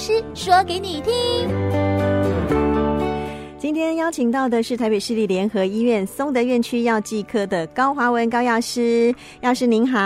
[0.00, 1.12] 师说给你听。
[3.58, 10.00] 今天邀请到的是台北市立联合医院松德院区药剂科的高华文高药师，药师您好。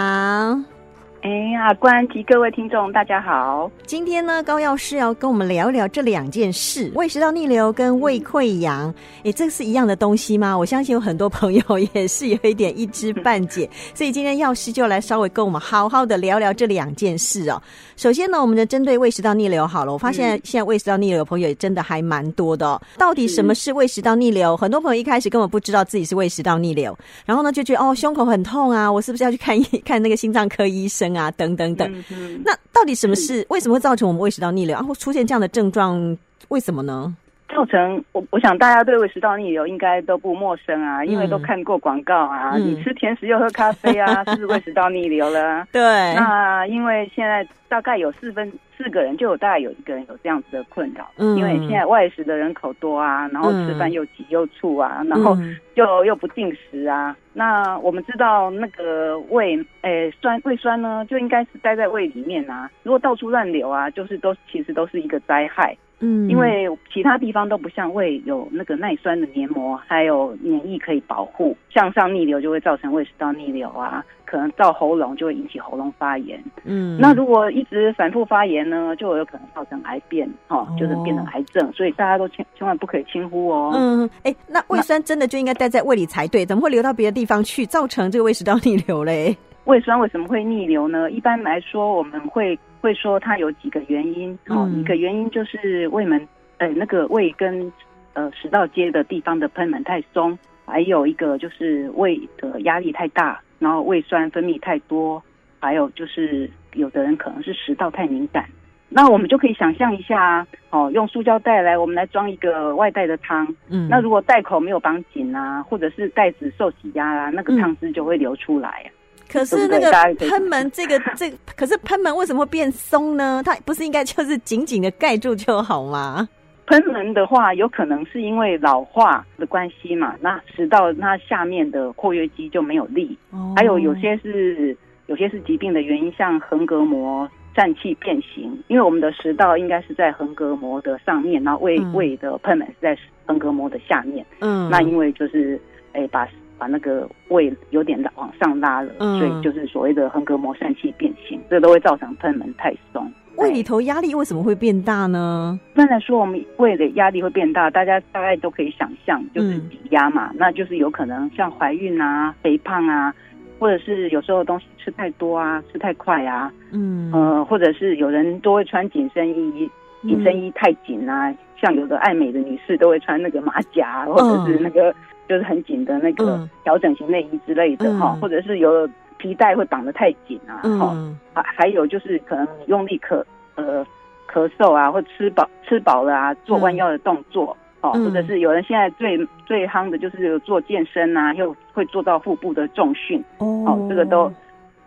[1.25, 3.70] 哎呀，关及各位听众，大家好。
[3.86, 8.95] 今天呢，高药师要跟我们聊一聊这两件事：胃食道逆流跟胃溃疡。
[9.23, 10.55] 哎，这是一样的东西吗？
[10.55, 11.62] 我相信有很多朋友
[11.95, 13.66] 也是有一点一知半解，
[13.96, 17.62] 所以今天药师就来稍微跟我们好好的聊聊这两件事哦。
[17.96, 19.95] 首先呢，我们的针对胃食道逆流好了。
[19.95, 22.79] 我发现现在胃食道逆流的朋友也真的还蛮多的哦。
[22.98, 24.54] 到底什么是胃食道逆流？
[24.54, 31.13] 很多朋友一开始根本不知道自己是胃食道逆流，然后呢就觉得哦，胸口很痛啊，我是不是要去看 看那个心脏科医生？
[31.16, 32.04] 啊，等等等，
[32.45, 33.45] 那到底什么是？
[33.48, 34.74] 为什么会造成我们胃食道逆流？
[34.74, 36.16] 然后出现这样的症状，
[36.48, 37.16] 为什么呢？
[37.55, 42.51] 造成我，我想大家对胃食道逆流应该都不陌生啊，因为都看过广告啊。
[42.55, 45.65] 嗯、你吃甜食又喝咖啡啊，是 不是胃食道逆流了？
[45.71, 45.80] 对。
[46.17, 51.09] 那因为现在大概有四分四个人，就有大概有一个人有这样子的困扰。
[51.16, 51.37] 嗯。
[51.37, 55.37] 因为现在外食的人口多啊，然后吃饭又急又促啊，嗯、然后
[55.74, 57.16] 又又不定时啊。
[57.33, 62.68] 那我们知道那个胃，诶、欸，酸胃酸呢，就应该是待在胃里面啊。
[62.83, 65.77] 如果到处乱流啊，就是都其实都是一个灾害。
[66.00, 76.42] 嗯，因为其他地方都不像胃有那个耐酸的黏膜，还有免疫可以保护，向上逆流就会造成胃食道逆流啊，可能到喉咙就会引起喉咙发炎。
[76.65, 83.72] 嗯，那如果一直反复发炎呢，就有可能造成癌变，哈、哦，就是变成癌症，所以大家都千千万不可以轻忽哦。
[83.75, 89.37] 嗯，哎，那胃酸真的就应该待在胃里才对，怎么会流到别的地方去，造成这个胃食道逆流嘞？
[89.65, 91.10] 胃酸为什么会逆流呢？
[91.10, 94.38] 一般来说，我们会会说它有几个原因。
[94.48, 96.28] 哦，一个原因就是胃门，
[96.59, 97.72] 呃，那个胃跟
[98.12, 105.22] 呃食道接的地方的賁门太松，还有一个就是胃的压力太大，然后胃酸分泌太多，
[105.60, 108.44] 还有就是有的人可能是食道太敏感。
[108.91, 113.49] 那我们就可以想象一下，哦，用塑胶袋来，我们来装一个外带的汤。
[113.69, 118.89] 嗯，那如果袋口没有绑紧啊，或者是袋子受挤压啊，那个汤汁就会流出来啊。
[119.34, 119.91] 可是那个
[120.28, 123.43] 喷门，这个这个，可是喷门为什么会变松呢？
[123.45, 126.28] 它不是应该就是紧紧的盖住就好吗？
[126.67, 130.15] 喷门的话，有可能是因为老化的关系嘛。
[130.21, 138.56] 那食道那下面的括约肌就没有力，哦、还有有些是有些是疾病的原因，像横膈膜疝气变形。
[138.69, 142.97] 因为我们的食道应该是在横膈膜的上面，然后胃、嗯、胃的喷门是在
[143.27, 144.25] 横膈膜的下面。
[144.39, 145.61] 嗯，那因为就是
[145.95, 146.25] 诶把。
[146.65, 153.07] 把那个胃有点往上拉了，嗯、所以就是所谓的横膈膜疝气变形，这都会造成賁门太松。
[153.37, 155.61] 胃里头压力为什么会变大呢？
[155.75, 163.15] 一般来说，我们胃的压力会变大，大家大概都可以想象，就是挤压嘛，嗯、那就是有可能像怀孕啊、肥胖啊，
[163.59, 169.71] 或者是有时候东西吃太多啊、吃太快啊，嗯呃，或者是有人都会穿紧身衣，
[170.01, 174.95] 紧身衣太紧啊，嗯、像有的爱美的女士都会穿那个马甲，或者是那个。
[175.27, 178.87] 嗯就是很紧的那个调整型内衣之类的哈，嗯、或者是有
[179.17, 183.25] 皮带会绑得太紧啊，哈、嗯，还还有就是可能用力咳
[183.55, 183.83] 呃
[184.31, 194.31] 咳嗽啊，或吃饱吃饱了啊，做弯腰的动作，哦、嗯，或者是有人现在最最夯的就是做健身啊，又会做到腹部的重训，哦，这个都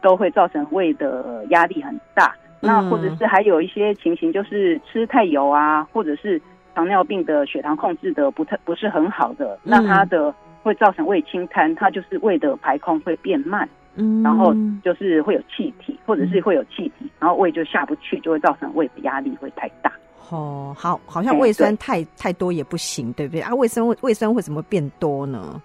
[0.01, 2.35] 都会造成胃的压力很大。
[2.61, 6.39] 嗯、那或者是还有一些情形，就是吃太油啊，或者是。
[6.77, 19.91] 糖尿病的血糖控制的不太不是很好的，那它的会造成胃清瘫，它就是胃的排空会变慢，嗯，然后就是会有气体，或者是会有气体，然后胃就下不去，就会造成胃的压力会太大。
[20.29, 23.55] 哦，好，好像胃酸太太多也不行，对不对啊？
[23.55, 25.59] 胃酸胃酸为什么变多呢？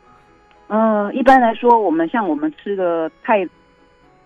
[0.69, 3.47] 呃，一般来说，我们像我们吃的太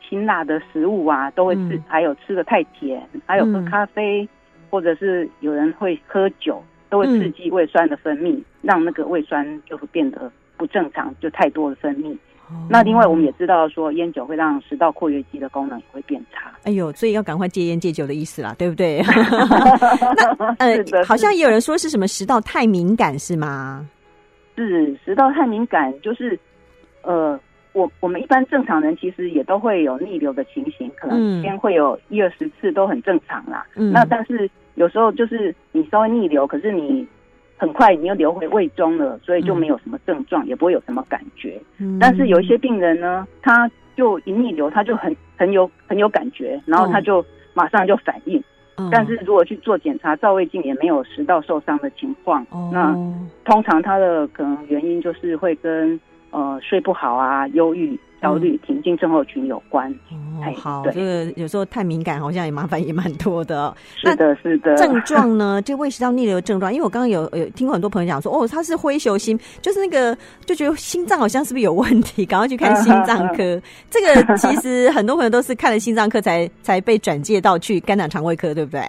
[0.09, 4.29] 辛辣的食物啊，都会吃，嗯、还有吃的太甜，还有喝咖啡，嗯、
[4.71, 6.63] 或者是有人会喝酒。
[6.89, 12.17] 都会刺激胃酸的分泌，嗯、让那个胃酸就会变得不正常，就太多的分泌。
[12.49, 16.53] 哦、那另外我们也知道说，烟酒会让食道括约肌的功能也会变差。
[16.63, 19.03] 哎呦，所以要赶快戒烟戒酒的意思啦，对不对？
[20.57, 23.85] 那呃，好像也有人说是什么食道太敏感是吗？
[24.55, 26.39] 是食道太敏感，就是
[27.03, 27.37] 呃，
[27.73, 33.67] 我我们一般正常人其实也都会有逆流的情形，可能一天会有一二十次都很正常啦。
[33.75, 34.49] 嗯，那但是。
[34.77, 37.07] 有时候就是你稍微逆流，可是你
[37.57, 41.61] 很快你又流回胃中了，所以就没有什么症状，嗯、也不会有什么感觉。
[41.79, 47.25] 嗯、但是有一些病人呢，他就一逆流，他就很很有很有感觉，然后他就
[47.55, 48.43] 马上就反应。
[48.77, 52.47] 嗯、但是如果去做检查，照胃镜也没有食道受伤的情况。
[52.53, 52.95] 嗯、那
[53.51, 55.99] 通常他的可能原因就是会跟
[56.39, 57.99] 呃睡不好啊、忧郁。
[58.23, 60.51] 焦虑、停经症候群有关哦。
[60.57, 63.73] 好，这个有时候太敏感，好像也麻烦也蛮多的。
[63.95, 64.75] 是的，是的。
[64.75, 65.61] 症状呢？
[65.61, 70.17] 这胃食道逆流症状，因为我刚刚有有听过很多朋友讲说，哦，他是灰球心，就是那个
[70.47, 73.61] 就觉得心脏好像是不是有问题，赶快去看心脏科。
[73.91, 78.83] 这个其实很多朋友都是看了心脏科才 才被转介到去肝胆肠胃科，对不对？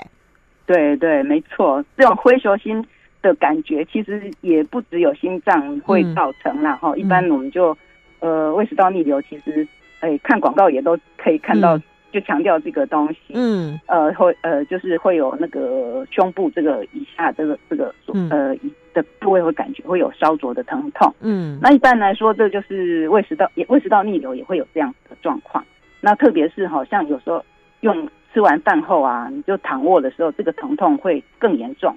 [0.65, 1.83] 对对，没错。
[1.97, 2.83] 这种灰球心
[3.21, 6.75] 的感觉，其实也不只有心脏会造成啦。
[6.75, 7.77] 哈、嗯，一般我们就。
[8.19, 9.61] 呃，胃食道逆流其实，
[9.99, 11.79] 哎、欸，看广告也都可以看到，
[12.11, 13.19] 就强调这个东西。
[13.35, 17.93] 嗯，呃，会呃，就是会有那个胸部这个以下这个这个
[18.31, 18.55] 呃
[18.91, 21.13] 的部位会感觉会有烧灼的疼痛。
[21.21, 25.63] 嗯，那一般来说，这就是胃食道也胃食道逆流也会有这样的状况。
[26.01, 27.45] 那特别是好像有时候
[27.81, 31.95] 用吃完饭后啊，你就躺卧的时候，这个疼痛会更严重。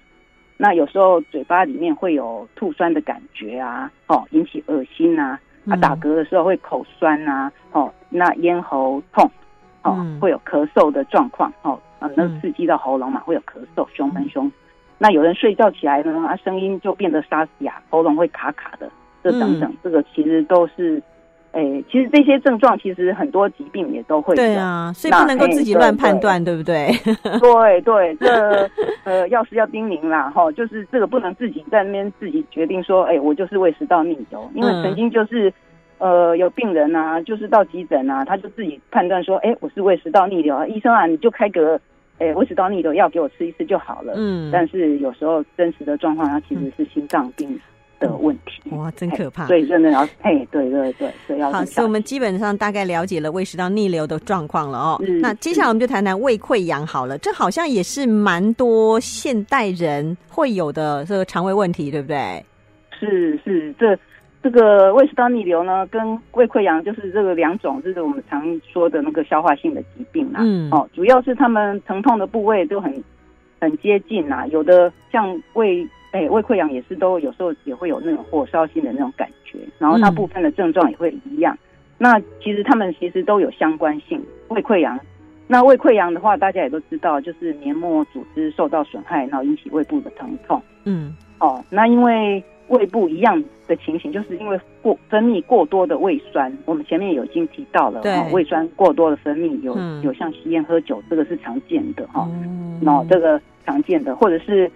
[0.62, 5.40] 那有时候嘴巴里面会有吐酸的感觉啊，哦，引起恶心啊。
[5.64, 9.24] 他、啊、打嗝的时候会口酸呐、啊，哦，那咽喉痛，
[9.82, 14.52] 哦，嗯、会有咳嗽的状况，哦，啊，那刺激到喉咙嘛，会有咳嗽、胸闷、胸。
[14.98, 18.90] 那有人睡觉起来呢，啊，声音就变得沙哑，喉咙会卡卡的，
[19.24, 21.02] 这等等，嗯、这个其实都是，
[21.52, 24.36] 诶、欸，其实这些症状其实很多疾病也都会有。
[24.36, 26.88] 对啊，所以不能够自己乱判断，对不对？
[27.40, 28.70] 对对，这
[29.04, 35.52] 呃，药师要叮咛啦，哈，就是这个不能自己在那边自己决定说，哎、欸，我就是胃食道逆流，因为曾经就是。
[36.02, 41.78] 呃，有病人啊，就是到急诊啊，他就自己判断说，哎，我是胃食道逆流啊，医生啊，你就开个，
[42.18, 44.14] 哎，胃食道逆流药给我吃一次就好了。
[44.16, 47.60] 嗯，但是有时候真实的状况，它其实是心脏病
[48.00, 48.60] 的问题。
[48.64, 49.46] 嗯、哇，真可怕！
[49.46, 51.64] 所以真的要，嘿，对对对，所以要好。
[51.64, 55.00] 所以我们基本上大概了解了胃食道逆流的状况了哦。
[55.06, 62.44] 嗯、那接下来我们就谈谈胃溃疡好了，这好像也是蛮多现代人会有的这个肠胃问题，对不对？
[62.98, 63.96] 是是这。
[64.42, 68.42] 这个胃食道逆流呢，跟胃溃疡就是这个两种，就是我们常
[68.72, 70.40] 说的那个消化性的疾病啦。
[70.42, 73.04] 嗯，哦，主要是他们疼痛的部位都很
[73.60, 81.54] 很接近呐，有的像胃，哎，胃溃疡也是都有时候也会有那种火烧心的那种感觉，然后它部分的症状也会一样。
[81.54, 81.58] 嗯、
[81.98, 84.20] 那其实他们其实都有相关性。
[84.48, 84.98] 胃溃疡，
[85.46, 90.60] 那胃溃疡的话，大家也都知道，就是黏膜组织受到损害，然后引起胃部的疼痛。
[90.84, 92.42] 嗯，哦，那因为。
[92.70, 96.56] 胃部一样的情形，就是因为过分泌过多的胃酸。
[96.66, 102.28] 我们前面有已经提到了，对胃酸过多的分泌有、嗯、有像吸烟喝酒，这个是常见的哈。
[102.80, 104.70] 那、嗯、这个常见的，或者是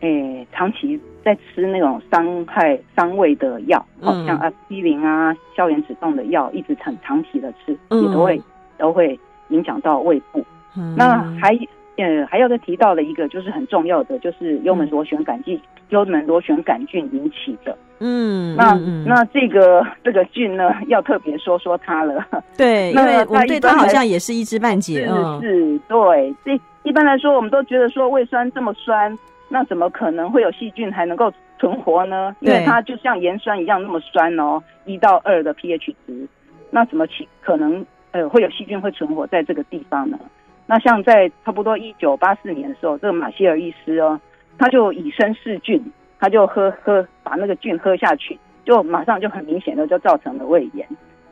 [0.00, 8.42] 诶、欸、长期在吃那种伤害伤胃的药，好、嗯、像阿司匹林啊、消炎止痛的药，一直长长期的吃，嗯、也都会
[8.78, 10.44] 都会影响到胃部。
[10.76, 11.58] 嗯、那还。
[11.98, 15.58] 呃，还要再提到的一个就是很重要的，就是幽门螺旋杆菌，
[15.88, 17.74] 幽门螺旋杆菌引起的。
[18.00, 22.22] 嗯，那嗯那这个这个菌呢，要特别说说它了。
[22.54, 25.06] 对， 因为我们对它好像也是一知半解。
[25.06, 26.34] 是是，对。
[26.44, 32.34] 这一般来说，我们都觉得说胃酸这么酸，那怎么可能会有细菌还能够存活呢？
[32.40, 36.26] 因为它就像盐酸一样那么酸哦，一到二的 pH 值，
[36.70, 40.18] 那怎么起可能呃会有细菌会存活在这个地方呢？
[40.66, 44.20] 那像在差不多一九八四年的时候，这个马歇尔医师哦，
[44.58, 45.80] 他就以身试菌，
[46.18, 50.84] 他就喝喝把那个菌喝下去，就马上就很明显的就造成了胃炎。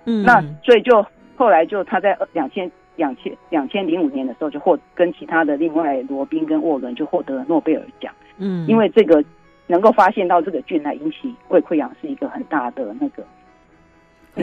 [0.04, 1.04] 嗯，那所以就
[1.36, 8.12] 后来就他在两千两千两千零五年的时候就获跟其他的另外罗宾跟沃伦就获得了诺贝尔奖。
[8.38, 9.22] 嗯，因为这个
[9.66, 13.24] 能够发现到这个菌来引起胃溃疡是一个很大的那个。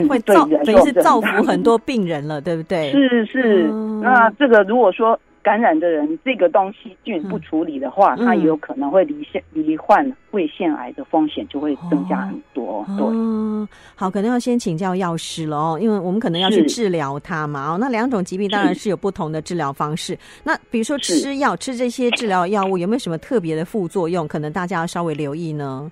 [0.08, 2.90] 会造等于是造福很多病人了， 对不对？
[2.90, 12.51] 是是，嗯、那这个如果说感染的人这个东西菌不处理的话，嗯、它也有可能会罹腺罹患胃腺癌的风险就会增加很多。
[12.72, 17.74] 哦、对、嗯，好，可能要先请教药师了哦，因为我们可能要去治疗它嘛。
[17.74, 20.18] 哦，那两种疾病当然是有不同的治疗方式。
[20.42, 24.26] 那比如说吃药，吃这些治疗药物有没有什么特别的副作用？
[24.26, 25.90] 可能大家要稍微留意呢？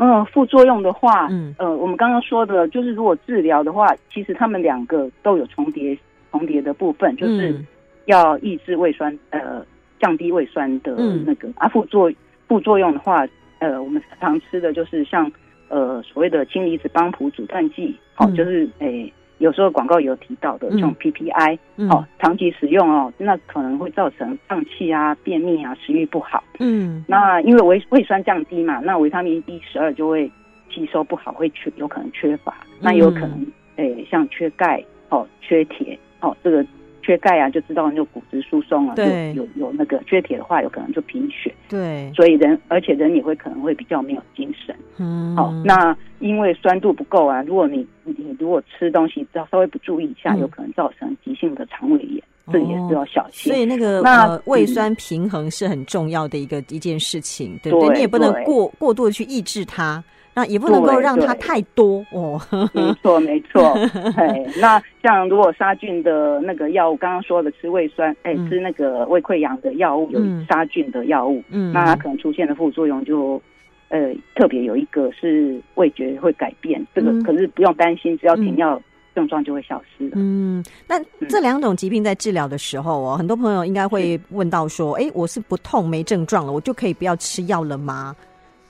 [0.00, 5.98] 嗯，副作用的话，嗯，呃，我们刚刚说的，就是如果治疗的话，其实他们两个都有重叠
[6.30, 7.60] 重叠的部分，就是
[8.04, 9.66] 要抑制胃酸，呃，
[9.98, 10.94] 降低胃酸的
[11.26, 11.48] 那个。
[11.48, 12.12] 嗯、啊，副作
[12.46, 13.26] 副作用的话，
[13.58, 15.28] 呃，我们常吃的就是像
[15.68, 19.04] 呃所谓的氢离子帮浦阻断剂，好、就是诶。
[19.04, 26.42] 欸有时候广告有提到的这种 PPI，嗯，哦，长期使用哦，那可能会造成胀气啊、便秘啊、食欲不好。
[26.58, 30.28] 嗯，那因为胃胃酸降低嘛，那维他命 B 十二就会
[30.68, 32.52] 吸收不好，会缺，有可能缺乏。
[32.80, 33.46] 那有可能
[33.76, 36.66] 诶、欸，像缺钙哦、缺铁哦，这个
[37.08, 41.50] 缺钙啊，就知道就骨质疏松了，对，有有那个缺铁的话，有可能就贫血。
[41.66, 44.76] 对，所以人而且人也会可能会比较没有精神。
[44.98, 52.22] 嗯，好，那因为酸度不够啊，如果你你如果吃东西只要稍微不注意一下，有可能造成急性的肠胃炎，
[52.52, 53.50] 这个也是要小心。
[53.50, 57.94] 所以那个呃胃酸平衡是很重要的一个一件事情，对不对？
[57.94, 60.04] 你也不能过过度的去抑制它。
[60.38, 62.40] 那也不能够让它太多哦。
[62.72, 63.72] 没错，没错。
[64.16, 73.42] 哎，那像如果杀菌的那个药物，刚刚说的吃胃酸，哎，吃那个胃溃疡的药物，有杀菌的药物，嗯，那它可能出现的副作用就，
[73.88, 78.80] 呃，特别有一个是味觉会改变，这个可是不用担心，只要停药，
[79.16, 80.12] 症状就会消失了。
[80.14, 88.14] 嗯，那这两种疾病在治疗的时候哦，很多朋友应该会问到说，哎，我是不痛没症状了，我就可以不要吃药了吗？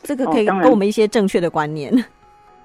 [0.03, 1.93] 这个可以给我们一些正确的观念。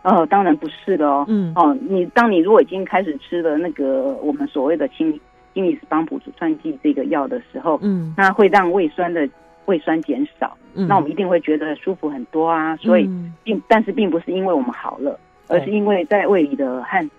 [0.03, 1.25] 哦，当然不是的哦。
[1.27, 5.11] 嗯，哦，你当你如果已经开始吃了那个我们所谓的氢
[5.53, 9.27] 氢离子帮浦阻串剂这个药的时候，嗯，那会让胃酸的
[9.65, 12.75] 胃酸减少，嗯，那我们一定会觉得舒服很多啊。
[12.77, 13.09] 所以
[13.43, 17.09] 并但是并不是因为我们好了，而是因为在胃里的汗。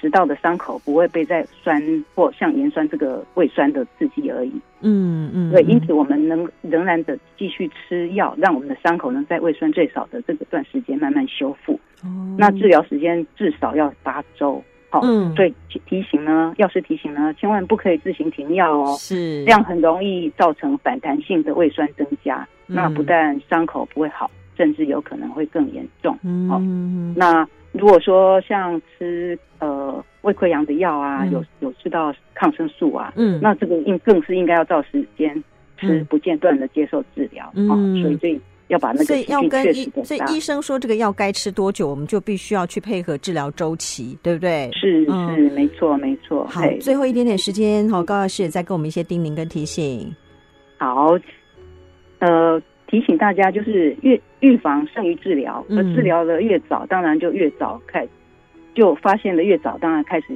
[0.00, 1.82] 食道的伤口不会被再酸
[2.14, 4.52] 或像盐酸这个胃酸的刺激而已。
[4.80, 11.74] 嗯嗯，对，因此我们能仍然的继续吃药，让我们的伤口能在胃酸最少的这个段时间慢慢修复。
[12.02, 12.08] 哦，
[12.38, 14.62] 那治疗时间至少要八周。
[14.88, 18.96] 好，嗯，所以提醒呢，药师提醒呢，千万不可以自行停药哦。
[18.98, 22.46] 是，这样很容易造成反弹性的胃酸增加。
[22.66, 26.18] 那不但伤口不会好，甚至有可能会更严重。
[26.22, 27.46] 嗯，那。
[27.72, 35.42] 如果说像吃呃胃溃疡的药啊，嗯、有有吃到抗生素啊，嗯，那这个应更是应该要照时间
[35.78, 44.68] 吃，不间断的接受治疗，嗯、哦，所以这要把那个所以要跟医所以医生说这个药该吃多久，我们就必须要去配合治疗周期，对不对？
[44.72, 46.44] 是是，嗯、没错没错。
[46.46, 50.12] 好，最后一点点时间，好，高老师也再给我们一些叮咛跟提醒。
[50.76, 51.16] 好，
[52.18, 52.60] 呃。
[52.90, 58.04] 提醒大家，就是越预防胜于治疗，而治疗的越早，当然就越早开，
[58.74, 60.26] 就发现的越早，当然开始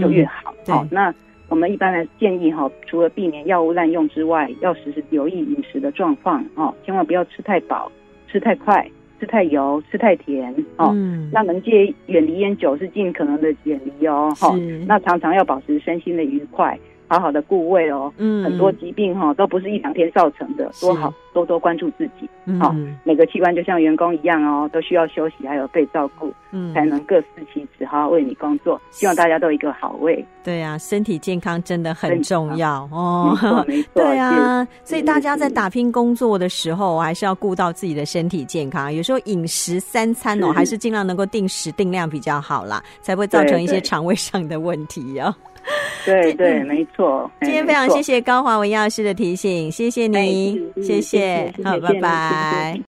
[0.00, 0.52] 就越好。
[0.66, 1.14] 好，那
[1.48, 7.92] 我们一般来建议哈，除了避免药物滥用之外，要时时留意饮食的状况哦，千万不要吃太饱、
[8.26, 10.92] 吃太快、吃太油、吃太甜哦。
[11.32, 14.32] 那能戒远离烟酒是尽可能的远离哦。
[14.36, 14.52] 哈，
[14.88, 16.76] 那常常要保持身心的愉快。
[17.06, 28.80] 好好的顾胃哦，嗯，很多疾病哈都不是一两天造成的，多好多多关注自己，好，每个器官就像员工一样哦，都需要休息，还有被照顾，嗯，才能各司其职，好好为你工作。
[28.90, 30.24] 希望大家都有一个好胃。
[30.44, 33.88] 对啊，身体健康真的很重要哦，没错。
[34.00, 38.92] 对啊，所以大家在打拼工作的时候，还是要顾到自己的身体健康。
[38.94, 45.34] 有时候饮食三餐哦，还是尽量能够定时定量比较好啦，才不会造成一些肠胃上的问题哦。
[46.04, 47.30] 对对，没错。
[47.40, 52.80] 今天非常谢谢高华文药师的提醒，谢谢你，谢谢，好，拜拜。